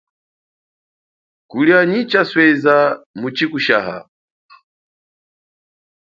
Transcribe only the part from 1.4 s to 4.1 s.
Kulia nyi chasweza, muchikushaha.